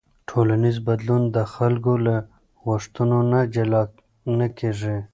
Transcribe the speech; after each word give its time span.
ټولنیز 0.29 0.77
بدلون 0.87 1.23
د 1.35 1.37
خلکو 1.53 1.93
له 2.05 2.15
غوښتنو 2.65 3.19
نه 3.31 3.41
جلا 3.53 3.83
نه 4.39 4.47
کېږي. 4.57 4.97